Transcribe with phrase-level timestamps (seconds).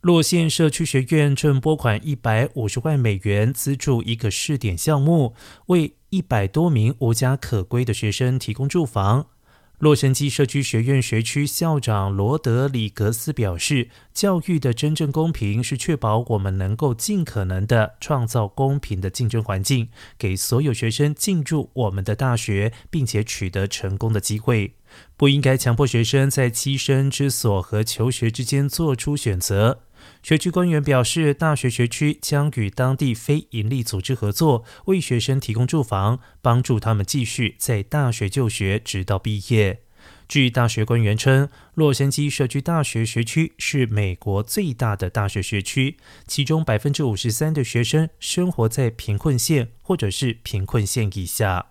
[0.00, 5.34] 洛县社区学院正拨款一百五十万美元资助一个试点项目，
[5.66, 9.26] 为一百多名无家可归的学生提供住房。
[9.78, 19.88] 洛杉矶社区学院学区校长罗德里格斯表示：“教育的真正公平是确保我们能够尽可能的创造公平的竞争环境，
[20.18, 24.74] 给所有学生进入我们的大学，并且取得成功的机会。
[25.16, 29.80] 不应该强迫学生在栖身之所和求学之间做出选择。”
[30.22, 39.82] 学区官员表示，大学学区将与当地非营利组织合作，为学生提供住房，帮助他们继续在大学就学，直到毕业。
[40.28, 45.96] 据大学官员称，洛杉矶社区大学学区是美国最大的大学学区，
[46.26, 51.69] 其中百分之五十三的学生生活在贫困线或者是贫困线以下。